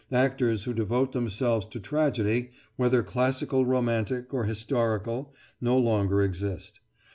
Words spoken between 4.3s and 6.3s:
or historical, no longer